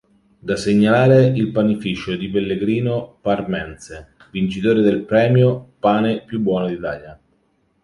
Da 0.39 0.55
segnalare 0.55 1.27
il 1.27 1.51
panificio 1.51 2.15
di 2.15 2.27
pellegrino 2.27 3.19
parmense, 3.21 4.15
vincitore 4.31 4.81
del 4.81 5.03
premio 5.03 5.73
"Pane 5.77 6.23
più 6.25 6.39
buono 6.39 6.65
d'Italia". 6.65 7.21